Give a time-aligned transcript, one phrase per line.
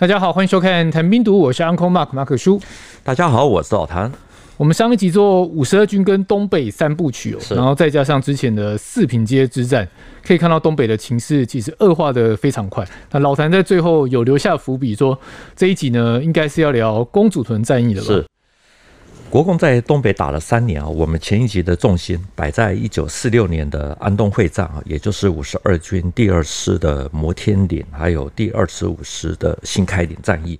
[0.00, 2.58] 大家好，欢迎收看《谈兵读》，我是 Uncle Mark 马克叔。
[3.04, 4.10] 大家好，我是老谭。
[4.56, 9.86] 我们上一集做五十二军跟东北三部曲哦，然后再加上之前的四平街之战，
[10.26, 12.82] 可以看到东北的情势其实恶化的非常快。
[13.10, 15.18] 那老谭在最后有留下伏笔，说
[15.54, 18.06] 这一集呢，应该是要聊公主屯战役的吧？
[18.06, 18.24] 是。
[19.30, 30.58] 国共在东北打了三年啊，我们前一集的重心摆在一九四六年的安东会战啊，也就是五十二军第二师的摩天岭，还有第二十五师的新开岭战役。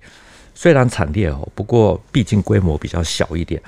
[0.55, 3.61] 虽然惨烈哦，不过毕竟规模比较小一点。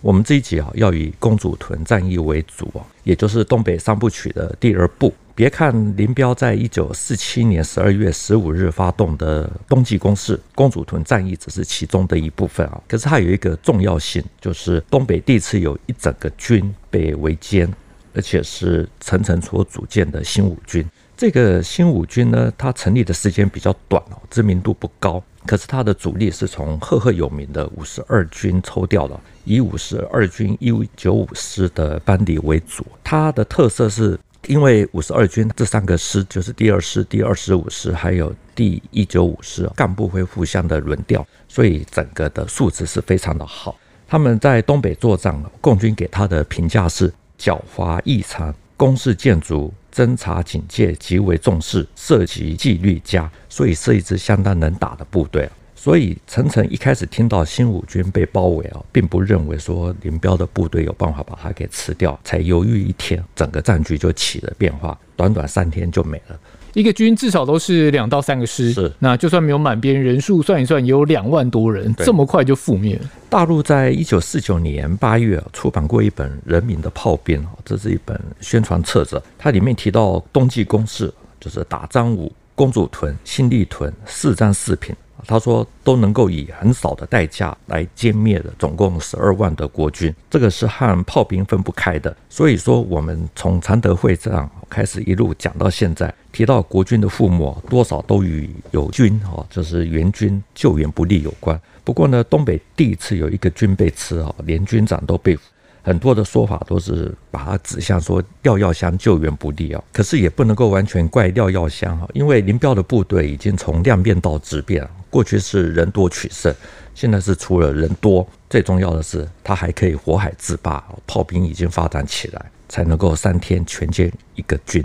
[0.00, 5.12] 我们这一集啊，要以公主屯战役为主啊，也就是东北三部曲的第二部。
[5.34, 12.80] 别看林彪在一九四七年十二月十五日发动的冬季攻势，公主屯战役只是其中的一部分啊。
[12.88, 17.68] 可是它有一个重要性，就是东北第一次有一整个军被围歼，
[18.14, 20.84] 而且是陈诚所组建的新五军。
[21.16, 25.22] 这个新五军呢，它成立的时间比较短哦，知名度不高。
[25.46, 29.18] 可是它的主力是从赫赫有名的五十二军抽调的，
[29.48, 32.84] 以五十二军一九五师的班底为主。
[33.02, 34.18] 它的特色是。
[34.46, 43.76] 因为五十二军这三个师，就是第二师、第二十五师，还有第一九五师，干部会互相的轮调，所以整个的素质是非常的好。
[44.06, 55.50] 他们在东北作战，共军给他的评价是狡猾异常，攻势建筑、侦察警戒极为重视，射击纪律佳，所以是一支相当能打的部队。
[55.80, 66.36] 所以陈诚一开始听到新五军被包围啊，并不认为说林彪的部队有办法把他给吃掉，才犹豫一天，整个战局就起了变化，短短三天就没了。
[66.74, 73.08] 一个军至少都是两到三个师，是那就算没有满编，人数算一算也有两万多人，这么快就覆灭了。
[73.30, 84.94] 大陆在一九四九年八月出版过一本《人民的炮兵》这是一本宣传册子，它里面提到冬季攻势就是打张武、公主屯、新立屯四战四平。
[85.26, 92.14] 他说都能够以很少的代价来歼灭了总共十二万的国军，这个是和炮兵分不开的。
[92.28, 101.60] 所以说，我们从常德会战开始一路讲到现在，提到国军的覆没，多少都与友军哦，就是援军救援不力有关。
[101.84, 105.42] 不过呢，东北第一次有一个军被吃哦，连军长都被俘。
[105.88, 116.54] 很多的说法都是把它指向说廖耀湘救援不力啊，可是也不能够完全怪廖耀湘哈，因为林彪的部队已经从量变到质变，过去是人多取胜，
[116.94, 124.84] 现在是除了人多，最重要的是他还可以火海自霸，炮兵已经发展起来，才能够三天全歼一个军。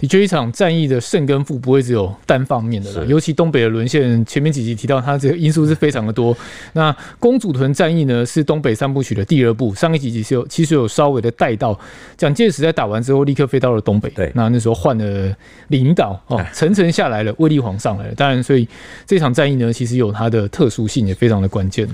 [0.00, 6.34] 的确，一场战役的胜跟负不会只有单方面的，尤其东北的沦陷，前面几集提到它这个因素是非常的多。
[6.72, 11.78] 那公主屯战役呢，是东北三部曲的第二部，上一集其实有其实有稍微的带到，
[12.16, 15.36] 蒋介石在打完之后立刻飞到了东北，对，那那时候换了
[15.68, 18.66] 领导哦，层层下来了，卫立煌上来了，当然，所以
[19.06, 21.86] 这场战役呢，其实有它的特殊性，也非常的关键。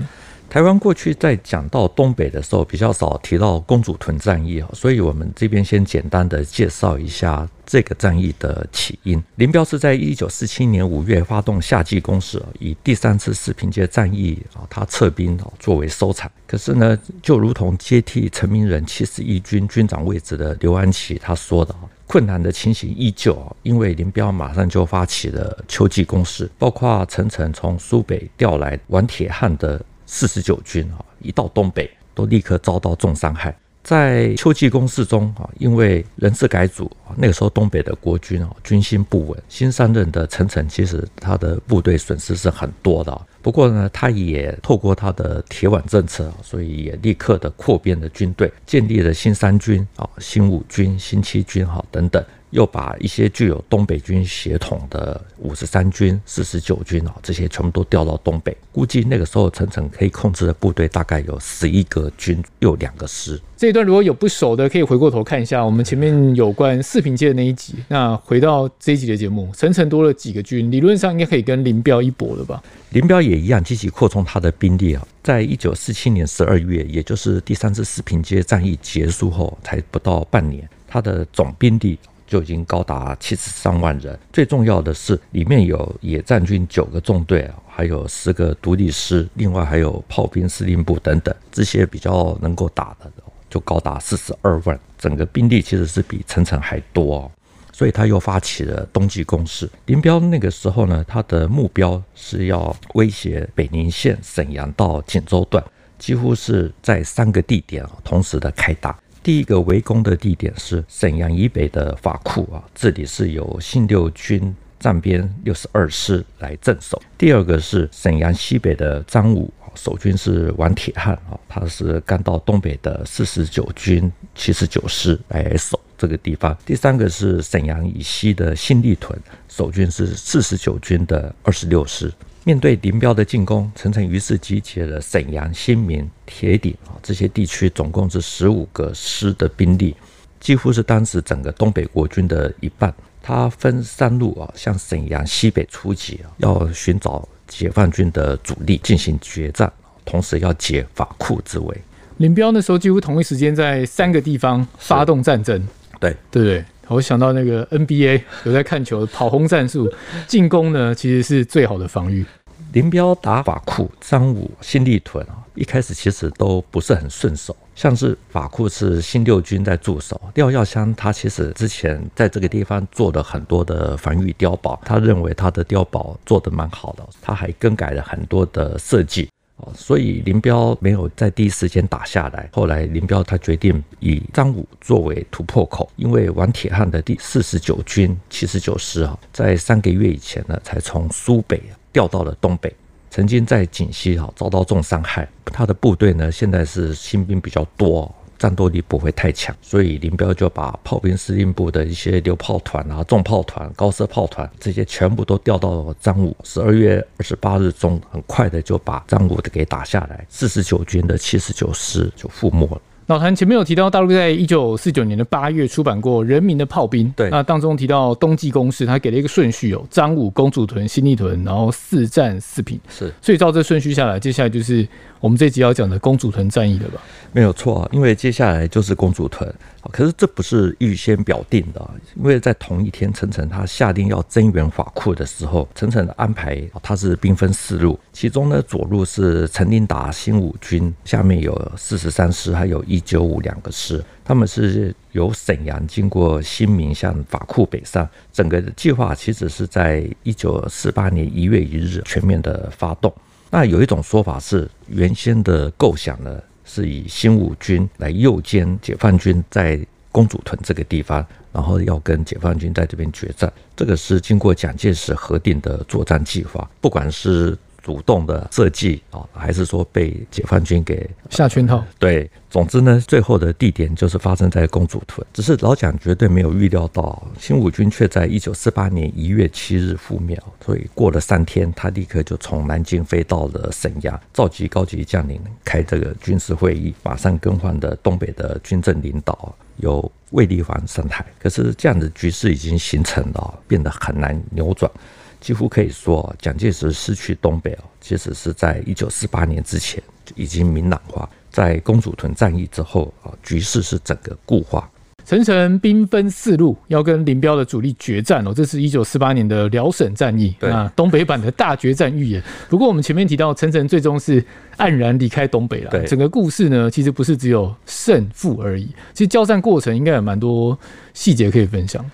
[0.49, 9.21] 台湾过去在讲到东北的时候，比较少提到公主屯战役啊，所以我们这边先简单的介绍一下这个战役的起因。
[9.35, 16.31] 林彪是在一九四七年五月发动夏季攻势，以第三次四平街战役啊，他撤兵啊作为收场。
[16.47, 29.79] 可是呢，就如同接替陈明仁七十一军军长位置的刘安琪他说的啊，困难的情形依旧啊，因为林彪马上就发起了秋季攻势，包括陈诚从苏北调来玩铁汉的。
[30.07, 33.55] 四十九军啊，一到东北都立刻遭到重伤害。
[33.83, 43.21] 在秋季攻势中啊，因为人事改组，那个时候东北的国军啊军心不稳，新上任的陈诚其实他的部队损失是很多的。
[43.41, 52.21] 不过呢，他也透过他的铁腕政策，所以也立刻的扩编了军队，建立了新三军啊、新五军、新七军哈等等。
[52.51, 58.55] 又把一些具有东北军血统的五十三军、四十九军啊，这些全部都调到东北。
[58.71, 63.39] 估计那个时候陈诚可以控制的部队大概有十一个军，又两个师。
[63.57, 67.75] 这一段如果有不熟的，可以回过头看一下我们前面有关四平街的那一集。
[67.87, 72.63] 那回到这一集的节目，陈诚多了几个军，理论上应该可以跟林彪一搏了吧？
[72.91, 75.05] 林彪也一样积极扩充他的兵力啊。
[75.23, 81.97] 在一九四七年十二月，也就是第三次四平街战役结束后，才不到半年，他的总兵力。
[82.27, 84.19] 就已经高达七十三万人。
[84.31, 93.11] 最重要的是，里面有野战军九个纵队，还有十个独立师，另外还有炮兵司令部等等，这些比较能够打的，
[93.49, 94.79] 就高达四十二万。
[94.97, 97.31] 整个兵力其实是比陈诚还多，哦
[97.71, 99.69] 所以他又发起了冬季攻势。
[99.85, 105.63] 林彪那个时候呢，他的目标是要威胁北宁线沈阳到锦州段，
[105.99, 108.97] 几乎是在三个地点同时的开打。
[109.23, 117.01] 第一个围攻的地点是沈阳以北的法库啊，这里是由新六军站边六十二师来镇守。
[117.17, 126.57] 第二个是沈阳西北的张武守军是王铁汉啊，他是干到东北的四十九军七十九师来守这个地方。
[126.65, 132.11] 第三个是沈阳以西的新立屯守军是四十九军的二十六师。
[132.47, 139.93] 面对林彪的进攻，陈诚于是集结了沈阳、新民、铁岭啊这些地区，总共是十五个师的兵力，
[140.39, 142.93] 几乎是当时整个东北国军的一半。
[143.21, 149.69] 他分三路啊，向沈阳西北出击啊，要寻找解放军的主力进行决战，
[150.05, 151.77] 同时要解法库之围。
[152.15, 155.61] 林彪那时候几乎同一时间在三个地方发动战争，
[155.99, 156.65] 对对不对？
[156.87, 159.91] 我想到那个 NBA 有在看球， 跑轰战术，
[160.27, 162.25] 进攻呢其实是最好的防御。
[162.73, 167.55] 林彪打法库、张武、新立屯啊，一开始其实都不是很顺手。
[167.73, 179.29] 像是法库是新六军在驻守，廖耀湘他其实之前在这个地方做了很多的防御碉堡，他认为他的碉堡做得蛮好的，他还更改了很多的设计。
[179.75, 182.49] 所以林彪没有在第一时间打下来。
[182.53, 191.61] 后来林彪他决定以张武作为突破口，因为王铁汉的第四十九军七十九师啊，在三个月以前呢，才从苏北
[191.91, 192.73] 调到了东北，
[193.09, 195.27] 曾经在锦西啊遭到重伤害。
[195.45, 198.13] 他的部队呢，现在是新兵比较多。
[198.37, 206.35] 战斗力不会太强，所以林彪就把炮兵司令部的一些榴炮团啊、重炮团、高射炮团这些全部都调到了张武。
[206.43, 212.81] 十二月二十八日中，很快的就把张武的给打下来，四十九军的七十九师就覆没了。
[213.07, 224.85] 老谭前面有提到，大陆在一九四九年的八月出版过《人民的炮兵》，对，那当中提到冬季攻势，他给了一个顺序哦，张武、公主屯、新立屯，然后四战四平，是，所以照这顺序下来，接下来就是
[225.19, 227.01] 我们这集要讲的公主屯战役了吧？
[227.31, 229.53] 没有错，因为接下来就是公主屯。
[229.91, 253.13] 可是这不是预先表定的，因为在同一天，陈诚他下令要增援法库的时候，陈诚的安排他是兵分四路，其中呢左路是陈琳达新五军，下面有四十三师，还有一九五两个师，他们是由沈阳经过新民向法库北上，整个计划其实是在一九四八年一月一日全面的发动。
[253.49, 256.41] 那有一种说法是，原先的构想呢。
[256.69, 259.79] 是以新五军来诱歼解放军在
[260.11, 263.49] 公主屯这个地方，然后要跟解放军在这边决战。
[263.73, 267.57] 这个是经过蒋介石核定的作战计划，不管是。
[267.87, 271.81] 主动的设计啊，还是说被解放军给下圈套？
[271.97, 275.25] 对，总之呢，最后的地点就是发生在公主屯。
[275.31, 280.37] 只是老蒋绝对没有预料到，新五军却在一九四八年一月七日覆灭。
[280.65, 291.25] 所以过了三天，他立刻就从南京飞到了沈阳，召集高级将领开这个军事会议，马上更换的东北的军政领导，由卫立煌上台。
[291.39, 294.91] 可是这样的局势已经形成了，变得很难扭转。
[295.39, 300.01] 几乎可以说，蒋介石失去东北哦，其实是在一九四八年之前
[300.35, 301.29] 已经明朗化。
[301.49, 304.89] 在公主屯战役之后啊，局势是整个固化。
[305.25, 312.41] 陈诚兵分四路要跟林彪的主力决战哦，这是一九四八年的辽沈战役，对啊，东北版的大决战预演。
[312.69, 314.41] 不过我们前面提到，陈诚最终是
[314.77, 315.91] 黯然离开东北了。
[315.91, 320.77] 对，整个故事呢，其实不是只有胜负而已，其实交战过程应该有蛮多
[321.13, 322.05] 细节可以分享。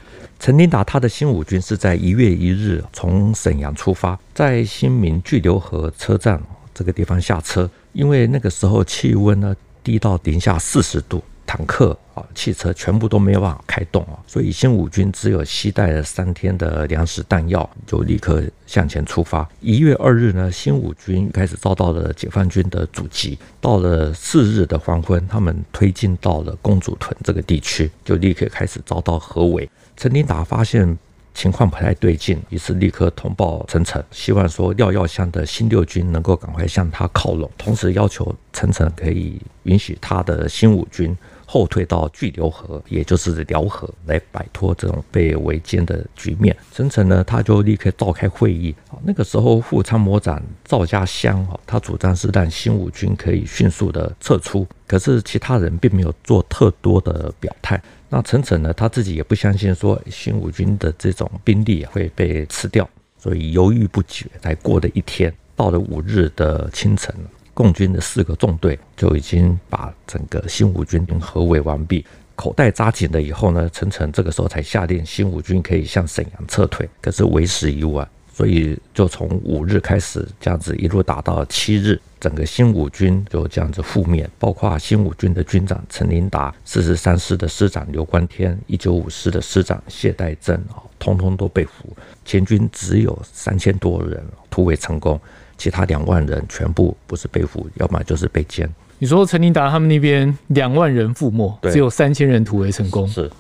[0.44, 6.38] 陈琳达他的新五军是在一月一日从沈阳出发，在新民巨流河车站
[6.74, 11.24] 这个地方下车，因为那个时候气温呢低到零下四十度。
[11.46, 19.48] 坦克啊，汽车全部都没有办法开动啊，所以新五军只有携带了三天的粮食弹药，就立刻向前出发。
[19.62, 23.38] 一月二日呢，新五军开始遭到了解放军的阻击。
[23.62, 29.70] 到了四日的黄昏，他们推进到了公主屯这个地区，就立刻开始遭到合围。
[29.96, 30.98] 陈琳达发现
[31.34, 41.16] 情况不太对劲，于是立刻通报陈诚，希望说廖耀湘的新六军能够赶快向他靠拢，同时要求陈诚可以允许他的新五军。
[41.54, 46.58] 后退到巨流河，也就是辽河，来摆脱这种被围歼的局面。
[46.72, 48.74] 陈诚呢，他就立刻召开会议。
[49.04, 57.80] 那个时候副参谋长赵家湘，他主张是让新五军可以迅速的撤出，可是其他人并没有做特多的表态。
[58.10, 64.26] 那陈诚呢，他自己也不相信说新五军的这种兵力会被吃掉，所以犹豫不决。
[64.42, 67.14] 才过了一天，到了五日的清晨。
[67.54, 72.06] 共军的四个纵队就已经把整个新五军合围完毕，
[72.36, 91.96] 口袋扎紧了以后呢，陈诚这个时候才下令新五军可以向沈阳撤退，可是为时已晚，所以就从五日开始这样子一路打到七日，整个新五军就这样子覆灭，包括新五军的军长陈琳达、四十三师的师长刘观天、一九五师的师长谢代珍啊，通通都被俘，
[92.26, 95.22] 前军只有三千多人突围成功，
[95.64, 98.68] 其他两万人全部不是被俘，要么就是被歼。
[99.00, 103.32] 你说陈琳达他们那边两万人覆没，只有三千人突围成功，是，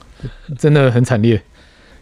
[0.57, 1.41] 真的很惨烈。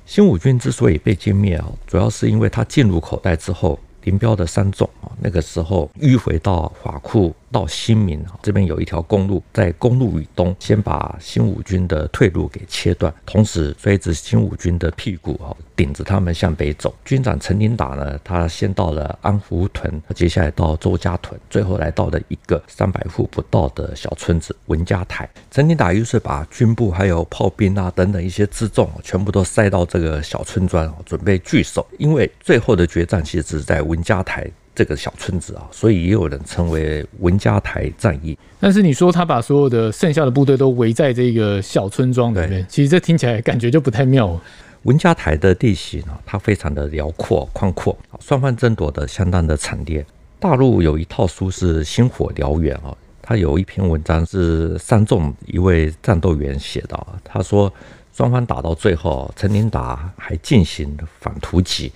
[0.06, 7.34] 新五军之所以被歼灭啊，主要是因为他进入口袋之后，林彪的三纵啊，那个时候迂回到法库。
[7.52, 16.96] 到新民这边有一条公路，在公路以东，先把新五军的退路给切断，同时追着新五军的屁股啊，顶着他们向北走。
[17.04, 25.30] 军长陈林达呢，他先到了安福屯，接下来到周家屯，最后来到了一个三百户不到的小村子文家台。
[25.50, 31.86] 陈林达于是把军部还有炮兵啊等等一些辎重全部都塞到这个小村庄，准备据守。
[31.98, 34.50] 因为最后的决战其实是在文家台。
[34.74, 38.38] 这个小村子啊，所以也有人称为文家台战役。
[38.60, 44.40] 但是你说他把所有的剩下的部队都围在这个小村庄里面，其实这听起来感觉就不太妙。
[44.84, 50.06] 文家台的地形啊，它非常的辽阔宽阔，双方争夺的相当的惨烈。
[50.40, 57.72] 大陆有一套书是《星火燎原》啊，他有一篇文章是三纵一位战斗员写的，他说
[58.12, 61.92] 双方打到最后，陈琳达还进行反突击。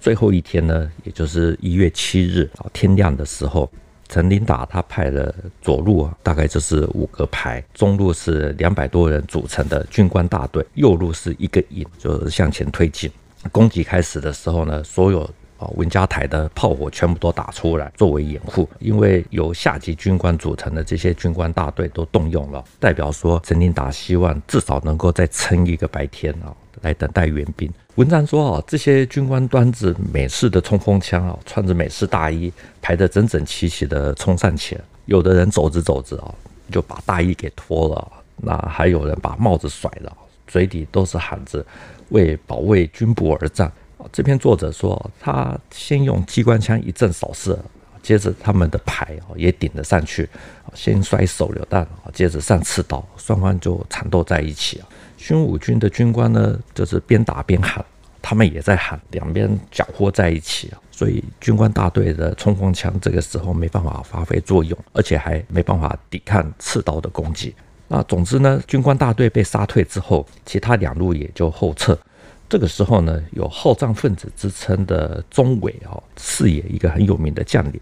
[0.00, 3.70] 最后一天呢，也就是一月七日啊，天亮的时候，
[4.08, 13.10] 陈琳达他派了左路啊，大概就是五个排，中路是两百多人组成的军官大队，右路是一个营，就是向前推进。
[13.52, 15.28] 攻击开始的时候呢，所有
[15.58, 26.54] 啊文家台的炮火全部都打出来作为掩护，因为由下级军官组成的这些军官大队都动用了，代表说陈令达希望至少能够再撑一个白天啊。
[26.82, 27.68] 来等待援兵。
[27.96, 34.80] 文章说啊，这些军官端着美式的冲锋枪啊，穿着美式大衣，排得整整齐齐的冲上前。
[35.06, 36.32] 有的人走着走着啊，
[36.70, 38.12] 就把大衣给脱了。
[38.36, 41.66] 那还有人把帽子甩了，嘴里都是喊着
[42.10, 43.72] 为保卫军部而战。
[44.12, 47.58] 这篇作者说，他先用机关枪一阵扫射，
[48.02, 50.28] 接着他们的排也顶了上去，
[50.74, 54.88] 先摔手榴弹，接着上刺刀，双方就缠斗在一起啊。
[55.16, 57.84] 新五军的军官呢，就是边打边喊，
[58.22, 67.54] 他们也在喊，两边搅和在一起啊，所以军官大队的冲锋枪这个时候没办法发挥作用，而且还没办法抵抗刺刀的攻击。
[67.88, 71.98] 那总之呢，军官大队被杀退之后，其他两路也就后撤。
[72.48, 77.80] 这个时候呢，有好战分子之称的钟伟啊，四野一个很有名的将领。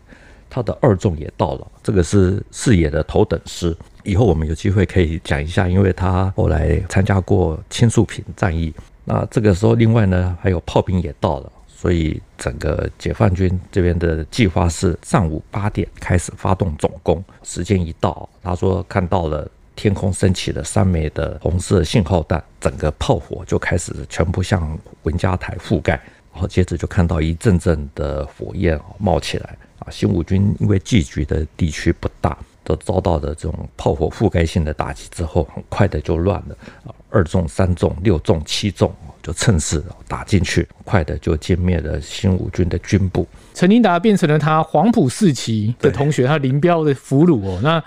[0.48, 3.76] 他的二纵也到了，这个是四野的头等师。
[4.04, 8.72] 以后我们有机会可以讲一下，因为他后来参加过青树坪战役。
[9.04, 17.22] 那这个时候，另外呢还有炮兵也到了，所以整个解放军这边的计划是上午八点开始发动总攻。
[17.42, 25.92] 时间一到，他说看到了天空升起了三枚的红色信号弹，整个炮火就开始全部向文家台覆盖，
[26.32, 29.56] 然后接着就看到一阵阵的火焰冒起来。
[29.78, 36.56] 啊，新五军因为聚集的地区不大，都遭到的这种炮火覆盖性的打击之后，很快的就乱了。
[36.86, 38.90] 啊，二纵、三纵、六纵、七纵
[39.22, 43.28] 就趁势打进去，快的就歼灭了新五军的军部。
[43.52, 47.60] 陈令达变成了他黄埔四期的同学，他林彪的俘虏哦。
[47.62, 47.82] 那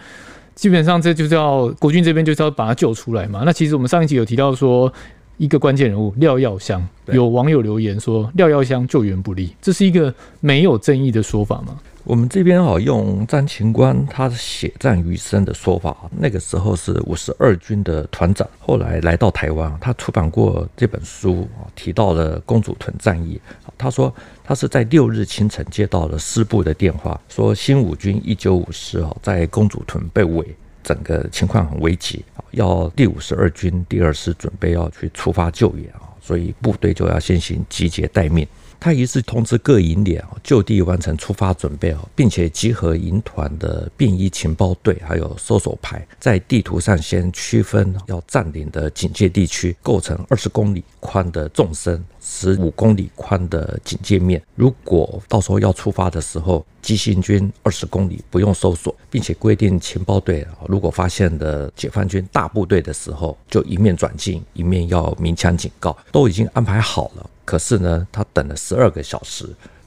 [0.59, 3.43] 基本上这就叫国军这边就是要把他救出来嘛。
[3.45, 4.91] 那其实我们上一集有提到说。
[5.39, 11.79] 一个关键人物廖耀湘，有网友留言说廖耀湘救援不力，这是一个没有争议的说法吗？
[12.05, 23.39] 我们这边啊，用张勤官他血战余生的说法，那个时候是五十二军的团长，后来来到台湾，他出版过这本书提到了公主屯战役。
[23.77, 24.13] 他说
[24.43, 30.55] 他是在六日清晨接到了师部的电话，说新五军一九五师啊在公主屯被围。
[30.81, 38.47] 整个情况很危急，要第五十二军第二师准备要去出发救援啊，所以部队就要先行集结待命。
[38.79, 54.41] 他于是通知各营连就地完成出发准备哦，并且集合营团的便衣情报队，还有搜索排，在地图上先区分要占领的警戒地区，构成二十公里宽的纵深，十五公里宽的警戒面。
[54.55, 67.29] 如果到时候要出发的时候，急行军二十公里不用搜索，并且规定情报队如果发现的解放军大部队的时候，就一面转进，一面要鸣枪警告，都已经安排好了。
[67.49, 69.43] 可是呢，他等了十二个小时，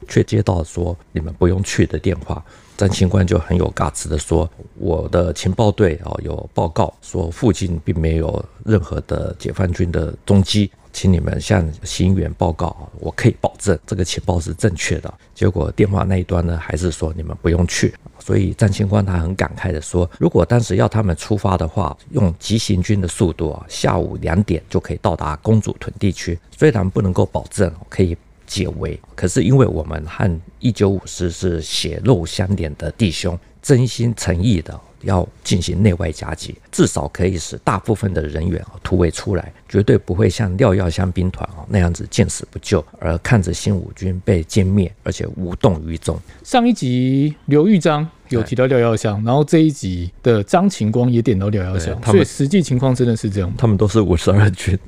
[0.09, 2.45] 却接到说你们不用去的电话。
[2.77, 15.13] 张清官就很有尬词的说：“我的情报队啊，有报告说附近并没有任何的解放军的踪迹。”请你们向行员报告，我可以保证这个情报是正确的。
[15.35, 17.95] 结果电话那一端呢，还是说你们不用去。
[18.19, 26.39] 所以战清官他很感慨的说，如果当时要他们出发的话，用急行军的速度啊，下午两点就可以到达公主屯地区。
[26.57, 34.79] 虽然不能够保证可以解围，可是因为我们和一九五师是血肉相连的弟兄，真心诚意的。
[35.03, 46.19] 要进行内外夹击，至少可以使大部分的人员突围出来，绝对不会像廖耀湘兵团那样子见死不救，而看着新五军被歼灭，而且无动于衷。
[46.43, 53.53] 上一集刘玉章有提到廖耀湘，然后这一集的张晴光也点到廖耀湘，所以实际情况真的是这样。
[53.57, 54.79] 他们都是五十二军，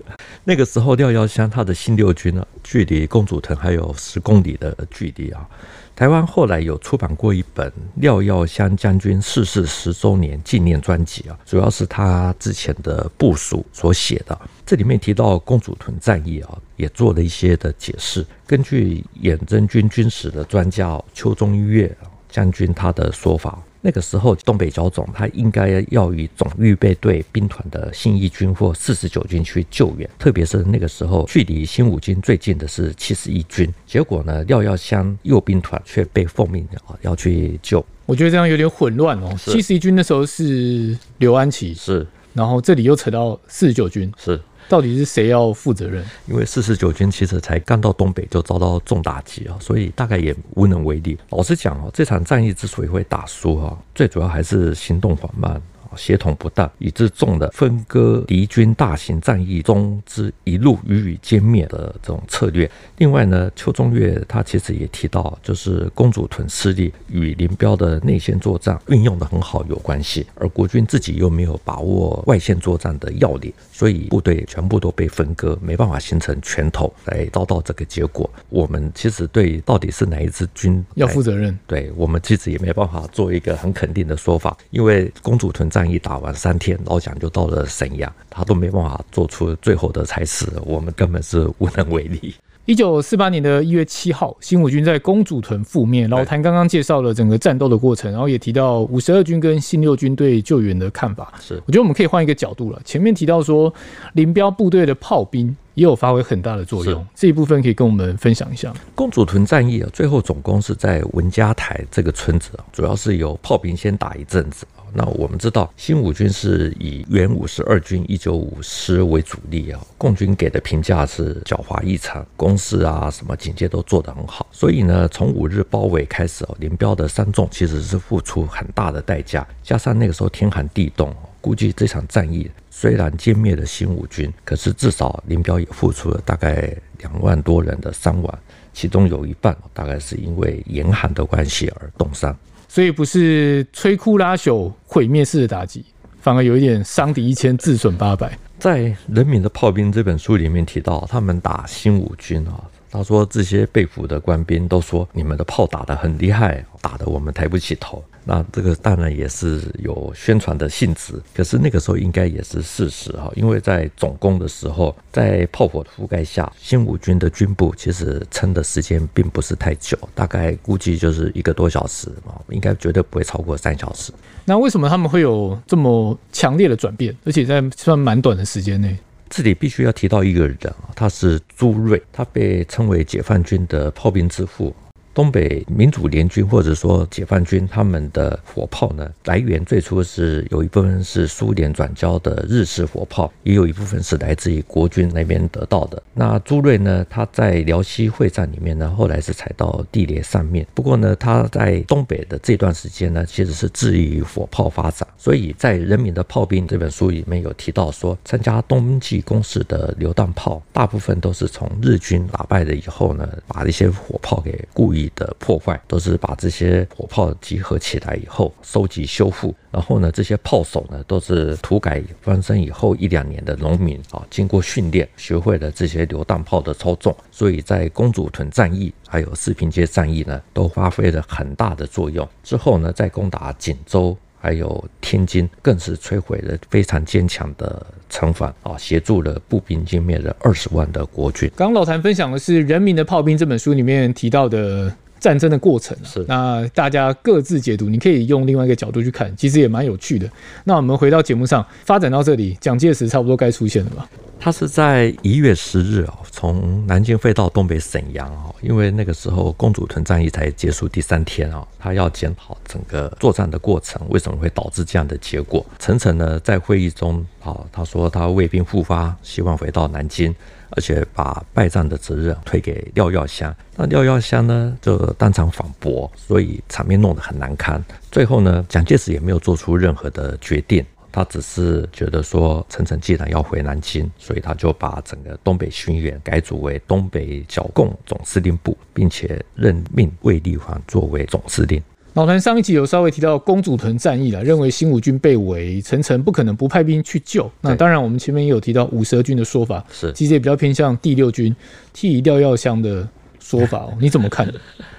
[0.44, 5.48] 那个时候廖耀湘他的新六军呢，距离公主屯还有十公里的距离啊。
[5.94, 14.36] 台湾后来有出版过一本廖耀湘将军逝世十周年纪念专辑啊，主要是他之前的部署所写的。
[14.66, 18.26] 这里面提到公主屯战役啊，也做了一些的解释。
[18.44, 21.96] 根据远征军军史的专家邱中岳
[22.28, 23.62] 将军他的说法。
[23.86, 33.70] 那个时候，东北剿总他应该要与总预备队兵团的新一军或四十九军去救援，特别是那个时候距离新五军最近的是七十一军。
[33.86, 37.84] 结果呢，廖耀湘右兵团却被奉命啊要去救。
[38.06, 39.30] 我觉得这样有点混乱哦。
[39.36, 44.40] 七十一军那时候是刘安琪，是，然后这里又扯到四十九军，是。
[44.68, 46.04] 到底是谁要负责任？
[46.26, 51.18] 因为四十九军其实才刚到东北就遭到重打击啊，所以大概也无能为力。
[51.30, 55.60] 老实讲哦，这场战役之所以会打输哈，最主要还是行动缓慢。
[55.96, 62.70] 协同不当，以致中了分割敌军大型战役中之一路予以歼灭的这种策略。
[62.98, 78.28] 另外呢，邱中岳他其实也提到，就是公主屯失利与林彪的内线作战运用的很好有关系，而国军自己又没有把握外线作战的要领，所以部队全部都被分割，没办法形成拳头来遭到这个结果。
[78.48, 85.83] 我们其实对到底是哪一支军要负责任，对我们其实也没办法做一个很肯定的说法，因为公主屯战。
[85.90, 92.34] 一打完三天，老蒋就到了沈阳，他都没办法做出最后的裁示，我们根本是无能为力。
[92.66, 96.08] 一九四八年的一月七号，新五军在公主屯覆灭。
[96.08, 101.34] 老谭刚刚介绍了整个战斗的过程，然后也提到五十二军跟新六军对救援的看法。
[101.38, 102.80] 是，我觉得我们可以换一个角度了。
[102.82, 103.70] 前面提到说，
[104.14, 108.72] 林彪部队的炮兵也有发挥很大的作用，这一部分可以跟我们分享一下。
[108.94, 114.64] 公主屯战役啊，最后总攻是在文家台这个村子啊，主要是由炮兵先打一阵子。
[114.96, 124.46] 那我们知道，新五军是以原五十二军一九五师为主力啊，共军给的评价是狡猾异常，攻势啊什么警戒都做得很好。
[124.52, 138.38] 所以呢，从五日包围开始哦，林彪的三纵其实是付出很大的代价，加上那个时候天寒地冻，估计这场战役虽然歼灭了新五军，可是至少林彪也付出了大概两万多人的伤亡，
[138.72, 142.36] 其中有一半大概是因为严寒的关系而冻伤。
[142.74, 145.84] 所以不是摧枯拉朽、毁灭式的打击，
[146.20, 148.36] 反而有一点伤敌一千，自损八百。
[148.58, 152.64] 在《人民的炮兵》这本书里面提到，他们打新五军啊。
[152.94, 158.02] 他说：“这些被俘的官兵都说，你们的炮打得很厉害，打得我们抬不起头。
[158.24, 174.12] 那这个当然也是有宣传的性质，可是那个时候应该也是事实哈，因为在总攻的时候，在炮火的覆盖下，新五军的军部其实撑的时间并不是太久，大概估计就是一个多小时嘛，应该绝对不会超过三小时。
[174.44, 178.96] 那为什么他们会有这么强烈的转变，而且在算蛮短的时间内？”
[179.28, 180.58] 这里必须要提到一个人，
[180.94, 184.74] 他是朱瑞，他被称为解放军的炮兵之父。
[185.14, 196.02] 东北民主联军或者说解放军，他们的火炮呢，来源最初是有一部分是苏联转交的日式火炮，也有一部分是来自于国军那边得到的。
[196.12, 200.66] 那朱瑞呢，他在辽西会战里面呢，后来是踩到地雷上面。
[200.74, 205.06] 不过呢，他在东北的这段时间呢，其实是致力于火炮发展。
[205.16, 215.03] 所以在《人民的炮兵》这本书里面有提到说，参加冬季攻势的榴弹炮，大部分都是从日军打败了以后呢，把一些火炮给故意。
[215.14, 232.28] 的破坏都是把这些火炮集合起来以后收集修复，然后呢，这些炮手呢都是土改翻身以后一两年的农民啊，经过训练学会了这些榴弹炮的操纵，所以在公主屯战役还有四平街战役呢都发挥了很大的作用。
[232.42, 234.16] 之后呢，在攻打锦州。
[234.44, 241.50] 还有天津，更是摧毁了非常坚强的城防啊，协助了步兵歼灭了二十万的国军。
[241.56, 245.96] 刚刚老谭分享的是《人民的炮兵》这本书里面提到的战争的过程。
[246.04, 250.30] 是，那大家各自解读，你可以用另外一个角度去看，其实也蛮有趣的。
[250.64, 254.06] 那我们回到节目上，发展到这里，蒋介石差不多该出现了吧？
[254.38, 265.64] 他是在一月十日啊，从南京飞到东北沈阳啊，因为那个时候公主屯战役才结束第三天啊，他要检讨整个作战的过程，为什么会导致这样的结果？
[265.78, 270.34] 陈诚呢，在会议中啊，他说他为兵复发，希望回到南京，
[270.76, 273.54] 而且把败战的责任推给廖耀湘。
[273.76, 277.82] 那廖耀湘呢，就当场反驳，所以场面弄得很难堪。
[278.10, 280.84] 最后呢，蒋介石也没有做出任何的决定。
[281.12, 291.80] 他只是觉得说，陈诚既然要回南京，所以他就把整个东北巡演改组为东北剿共总司令部，并且任命卫立煌作为总司令。
[292.14, 297.50] 老谭上一集有稍微提到公主屯战役了，认为新五军被围，陈诚不可能不派兵去救。
[297.60, 301.54] 那当然，我们前面也有提到五十二军的说法，是其实也比较偏向第六军
[301.92, 303.08] 替调药箱的
[303.40, 304.46] 说法哦，你怎么看？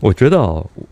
[0.00, 0.38] 我觉得，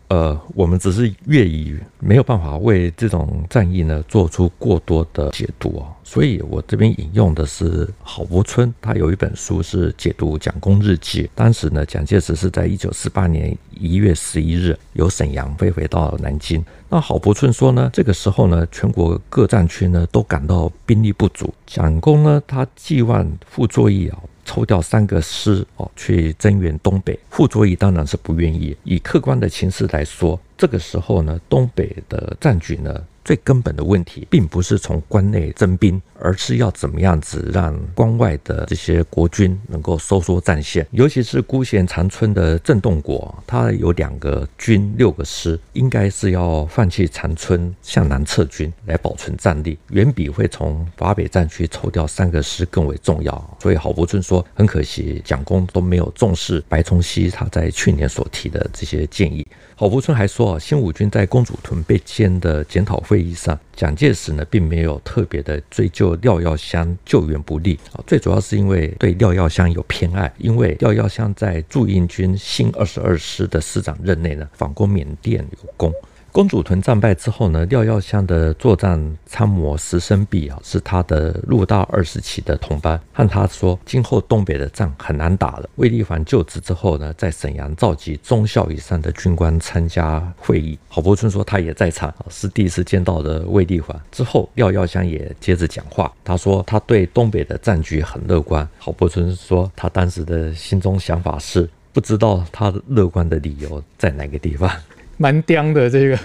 [0.08, 5.88] 呃，我们只是粤语，没有办法为这种战役呢做出过多的解读哦。
[6.04, 11.28] 所以我这边引用的是郝柏村，他有一本书是解读蒋公日记。
[11.34, 16.62] 当时呢，蒋介石是在一九四八年一月十一日由沈阳飞回到南京。
[16.90, 24.18] 那郝柏村说呢，这个时候呢，全国各战区呢都感到兵力不足，蒋公呢他寄望傅作义啊。
[24.48, 28.74] 抽调三个师哦，去增援东北，傅作义当然是不愿意。
[28.82, 33.04] 以客观的情势来说，这个时候呢，东北的战局呢。
[33.28, 40.86] 最根本的问题，并不是从关内征兵，而是要怎么样子让关外的这些国军能够收缩战线。
[40.92, 53.58] 尤其是孤贤长春的郑洞国，他有两个军六个师，应该是要放弃长春，向南撤军来保存战力，远比会从华北战区抽调三个师更为重要。
[53.60, 59.46] 所以郝柏村说，很可惜蒋公都没有重视白崇禧他在去年所提的这些建议。
[59.80, 75.92] 郝福春还说啊，新五军在公主屯被歼的检讨会议上，蒋介石呢并没有特别的追究廖耀湘救援不力啊，最主要是因为对廖耀湘有偏爱，因为廖耀湘在驻印军新二十二师的师长任内呢，反攻缅甸有功。
[76.38, 85.68] 公主屯战败之后呢，廖耀湘的作战参谋石生弼啊，是他的入大二十期的同班，和他说，今后东北的仗很难打了。
[85.74, 90.78] 卫立煌就职之后呢，在沈阳召集中校以上的军官参加会议。
[90.88, 94.00] 郝柏村说他也在场，是第一次见到的卫立煌。
[94.12, 98.64] 之后廖耀湘也接着讲话，他说他对东北的战局很乐观。
[98.78, 104.70] 郝柏村说他当时的心中想法是，不知道他乐观的理由在哪个地方。
[105.18, 106.18] 蛮刁的这个，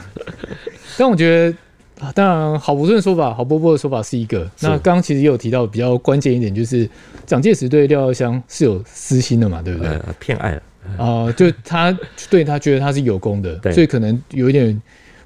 [0.97, 4.49] 但我觉得，当然郝柏村的说法，郝伯伯的说法是一个。
[4.61, 6.89] 那刚刚其实也有提到比较关键一点，就是
[7.25, 9.89] 蒋介石对廖耀湘是有私心的嘛，对不对？
[9.89, 10.61] 呃、偏爱了
[10.97, 11.97] 啊、呃，就他
[12.29, 14.81] 对他觉得他是有功的， 所以可能有一点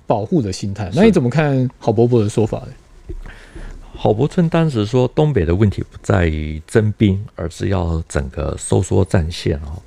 [0.06, 0.90] 保护的心态。
[0.94, 2.68] 那你怎么看郝伯伯的说法呢？
[4.00, 9.82] 郝柏村当时说，东北的问题不在于征兵，而是要整个收缩战线哦。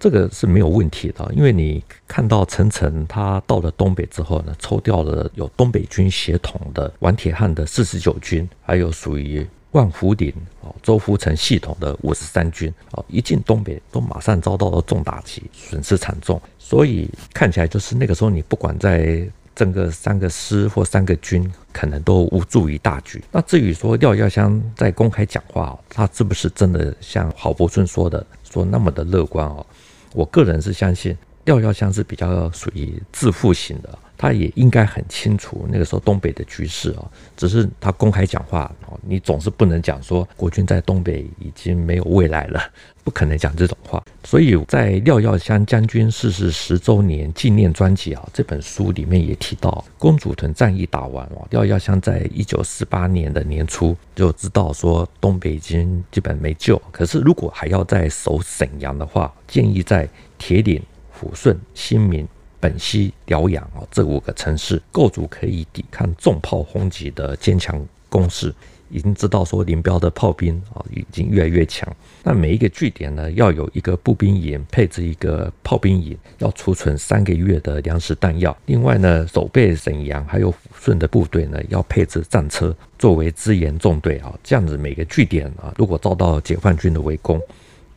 [0.00, 16.40] 这个是没有问题的，因为你看到陈诚他到了东北之后呢，抽调了有东北军协同的王铁汉的四十九军，还有属于万福鼎哦周福成系统的五十三军哦，一进东北都马上遭到了重打击，损失惨重。
[16.58, 23.20] 所以看起来就是那个时候，你不管在整个三个师或三个军，可能都无助于大局。
[23.32, 29.66] 那至于说廖耀湘在公开讲话，他是不是真的像郝柏村说的说那么的乐观哦？
[30.14, 42.60] 我个人是相信廖耀湘是比较属于自负型的，他也应该很清楚那个时候东北的局势啊，只是他公开讲话哦，你总是不能讲说国军在东北已经没有未来了，
[43.04, 44.04] 不可能讲这种话。
[44.24, 60.82] 所以在廖耀湘将军逝世十周年纪念专辑啊这本书里面也提到，公主屯战役打完哦，廖耀湘在一九四八年的年初就知道说东北已经基本没救，可是如果还要再守沈阳的话，建议在铁岭。
[61.20, 62.24] 抚顺、新民、
[62.60, 68.54] 本溪、辽阳啊，这五个城市构筑可以抵抗重炮轰击的坚强工事。
[68.90, 71.94] 已经知道说林彪的炮兵啊已经越来越强。
[72.22, 78.56] 那每一个据点呢，要有一个步兵营，配置一个炮兵营，要储存三个月的粮食弹药。
[78.64, 84.32] 另外呢，守备沈阳还有抚顺的部队呢，要配置战车作为支援纵队啊。
[84.42, 87.38] 这样子每个据点啊，如果遭到解放军的围攻，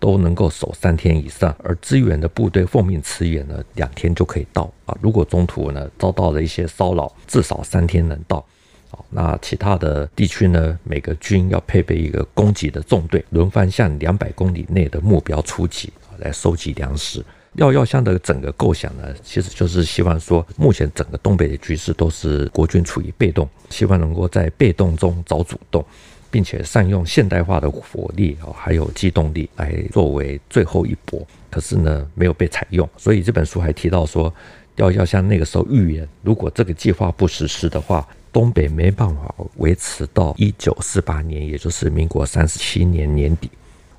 [0.01, 4.97] 都能够守三天以上，而支援的部队奉命驰援呢，两天就可以到啊。
[4.99, 8.43] 如果中途呢遭到了一些骚扰，至少三天能到。
[8.89, 17.23] 好，那其他的地区呢，每个军要配备一个攻击的纵队，轮番向两百公里内的目标出击，来收集粮食。
[17.53, 25.85] 廖耀湘的整个构想呢，其实就是希望说，目前整个东北的局势都是国军处于被动，希望能够在被动中找主动，
[26.31, 31.21] 并且善用现代化的火力啊，还有机动力来作为最后一搏。
[31.51, 32.89] 可是呢，没有被采用。
[32.97, 34.33] 所以这本书还提到说，
[34.77, 43.49] 廖耀湘那个时候预言，如果这个计划不实施的话，东北没办法维持到一九四八年，也就是民国三十七年年底。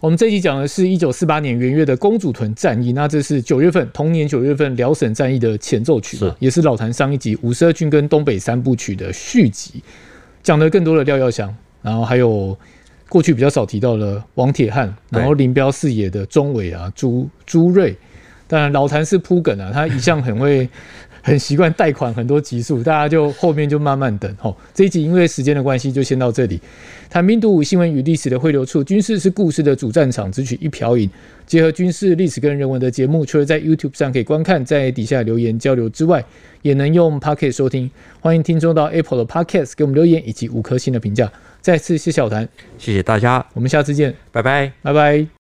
[0.00, 9.80] 我们这一集讲的是一九四八年元月的公主屯战役，那这是九月份同年九月份辽沈战役的前奏曲，是也是老谭上一集五十二军跟东北三部曲的续集，
[10.42, 12.56] 讲的更多的廖耀湘，然后还有
[13.08, 17.94] 过去比较少提到的王铁汉，然后林彪四野的钟伟啊朱朱瑞，
[18.46, 20.68] 当然老谭是铺梗啊，他一向很会。
[21.24, 24.36] 很习惯贷款很多集数，大家就后面就慢慢等。
[24.40, 26.60] 吼，这一集因为时间的关系，就先到这里。
[27.08, 31.08] 谈兵读武新闻与历史的汇流处，军事是故事的主战场，只取一瓢饮，
[31.46, 36.24] 结合军事历史跟人文的节目，除了在 YouTube 上可以观看，在底下留言交流之外，
[36.62, 37.88] 也能用 Podcast 收听。
[38.18, 41.30] 欢迎听众到 Apple 的 Podcast 给我们留言以及五颗星的评价。
[41.62, 42.46] 再次谢谢小谭，
[42.76, 45.41] 谢谢大家，我们下次见，拜拜，拜拜。